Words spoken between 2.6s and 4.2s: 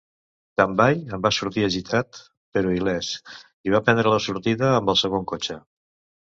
il·lès, i va prendre la